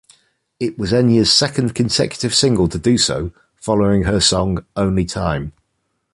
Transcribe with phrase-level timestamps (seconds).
[0.59, 5.53] It was Enya's second consecutive single to do so, following her song "Only Time".